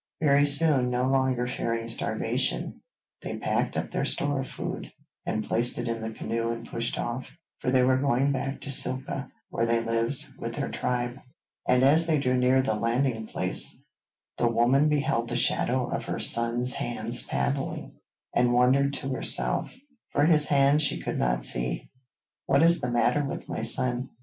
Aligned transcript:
Very 0.19 0.45
soon, 0.47 0.89
no 0.89 1.03
longer 1.03 1.45
fearing 1.45 1.85
starvation, 1.85 2.81
they 3.21 3.37
packed 3.37 3.77
up 3.77 3.91
their 3.91 4.03
store 4.03 4.41
of 4.41 4.47
food 4.49 4.91
and 5.27 5.45
placed 5.47 5.77
it 5.77 5.87
in 5.87 6.01
the 6.01 6.09
canoe 6.09 6.49
and 6.49 6.67
pushed 6.67 6.97
off, 6.97 7.27
for 7.59 7.69
they 7.69 7.83
were 7.83 7.99
going 7.99 8.31
back 8.31 8.61
to 8.61 8.69
Silka 8.71 9.29
where 9.51 9.67
they 9.67 9.79
lived 9.79 10.25
with 10.39 10.55
their 10.55 10.69
tribe. 10.69 11.19
And 11.67 11.83
as 11.83 12.07
they 12.07 12.17
drew 12.17 12.35
near 12.35 12.63
the 12.63 12.73
landing 12.73 13.27
place, 13.27 13.79
the 14.37 14.47
woman 14.49 14.89
beheld 14.89 15.29
the 15.29 15.35
shadow 15.35 15.85
of 15.91 16.05
her 16.05 16.17
son's 16.17 16.73
hands 16.73 17.21
paddling, 17.21 17.93
and 18.33 18.53
wondered 18.53 18.93
to 18.95 19.13
herself, 19.13 19.71
for 20.13 20.25
his 20.25 20.47
hands 20.47 20.81
she 20.81 20.99
could 20.99 21.19
not 21.19 21.45
see. 21.45 21.91
'What 22.47 22.63
is 22.63 22.81
the 22.81 22.89
matter 22.89 23.23
with 23.23 23.47
my 23.47 23.61
son?' 23.61 24.09